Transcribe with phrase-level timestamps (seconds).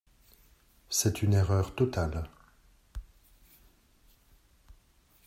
[0.89, 2.27] C’est une erreur totale.